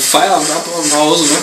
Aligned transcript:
Feierabend 0.00 0.50
ab 0.50 0.64
und 0.76 0.90
nach 0.90 0.98
Hause, 0.98 1.24
ne? 1.24 1.38